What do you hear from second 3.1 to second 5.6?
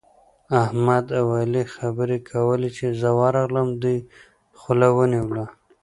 ورغلم، دوی خوله ونيوله.